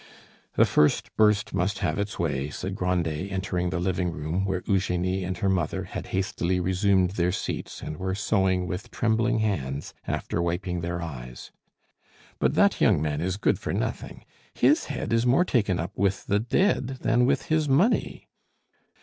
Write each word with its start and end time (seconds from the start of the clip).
"The 0.55 0.65
first 0.65 1.15
burst 1.15 1.53
must 1.53 1.77
have 1.77 1.99
its 1.99 2.17
way," 2.17 2.49
said 2.49 2.73
Grandet, 2.73 3.31
entering 3.31 3.69
the 3.69 3.77
living 3.79 4.09
room, 4.11 4.45
where 4.45 4.63
Eugenie 4.65 5.23
and 5.23 5.37
her 5.37 5.47
mother 5.47 5.83
had 5.83 6.07
hastily 6.07 6.59
resumed 6.59 7.11
their 7.11 7.31
seats 7.31 7.83
and 7.83 7.97
were 7.97 8.15
sewing 8.15 8.65
with 8.65 8.89
trembling 8.89 9.37
hands, 9.41 9.93
after 10.07 10.41
wiping 10.41 10.81
their 10.81 11.03
eyes. 11.03 11.51
"But 12.39 12.55
that 12.55 12.81
young 12.81 12.99
man 12.99 13.21
is 13.21 13.37
good 13.37 13.59
for 13.59 13.73
nothing; 13.73 14.25
his 14.55 14.85
head 14.85 15.13
is 15.13 15.27
more 15.27 15.45
taken 15.45 15.77
up 15.77 15.95
with 15.95 16.25
the 16.25 16.39
dead 16.39 16.97
than 17.01 17.27
with 17.27 17.49
his 17.49 17.69
money." 17.69 18.27